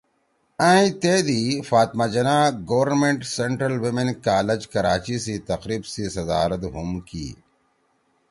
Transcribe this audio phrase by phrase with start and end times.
[0.69, 1.39] ائں تے دی
[1.69, 7.27] فاطمہ جناح گورنمنٹ سنٹرل ویمن کالج کراچی سی تقریب سی صدارت ہُم کی